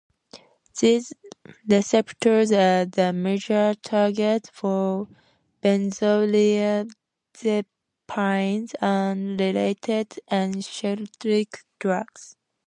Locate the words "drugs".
11.79-12.35